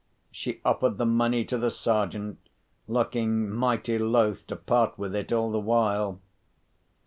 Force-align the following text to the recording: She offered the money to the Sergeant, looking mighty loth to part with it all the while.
She 0.31 0.61
offered 0.65 0.97
the 0.97 1.05
money 1.05 1.45
to 1.45 1.59
the 1.59 1.69
Sergeant, 1.69 2.39
looking 2.87 3.51
mighty 3.51 3.99
loth 3.99 4.47
to 4.47 4.55
part 4.55 4.97
with 4.97 5.13
it 5.15 5.31
all 5.31 5.51
the 5.51 5.59
while. 5.59 6.19